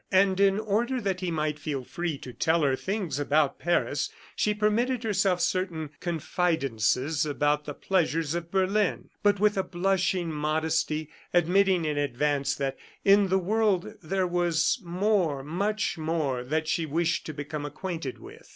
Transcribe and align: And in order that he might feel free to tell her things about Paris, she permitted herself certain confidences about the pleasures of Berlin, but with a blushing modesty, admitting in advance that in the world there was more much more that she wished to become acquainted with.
And 0.11 0.39
in 0.39 0.57
order 0.59 0.99
that 0.99 1.19
he 1.19 1.29
might 1.29 1.59
feel 1.59 1.83
free 1.83 2.17
to 2.17 2.33
tell 2.33 2.63
her 2.63 2.75
things 2.75 3.19
about 3.19 3.59
Paris, 3.59 4.09
she 4.35 4.51
permitted 4.55 5.03
herself 5.03 5.41
certain 5.41 5.91
confidences 5.99 7.23
about 7.23 7.65
the 7.65 7.75
pleasures 7.75 8.33
of 8.33 8.49
Berlin, 8.49 9.11
but 9.21 9.39
with 9.39 9.57
a 9.59 9.63
blushing 9.63 10.31
modesty, 10.31 11.11
admitting 11.35 11.85
in 11.85 11.99
advance 11.99 12.55
that 12.55 12.79
in 13.05 13.27
the 13.27 13.37
world 13.37 13.93
there 14.01 14.25
was 14.25 14.79
more 14.83 15.43
much 15.43 15.99
more 15.99 16.43
that 16.43 16.67
she 16.67 16.87
wished 16.87 17.27
to 17.27 17.33
become 17.35 17.63
acquainted 17.63 18.17
with. 18.17 18.49